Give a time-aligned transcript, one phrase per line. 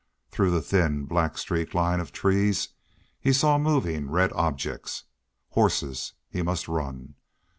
[0.31, 2.69] Through the thin, black streaked line of trees
[3.19, 5.03] he saw moving red objects.
[5.51, 6.13] Horses!
[6.27, 7.13] He must run.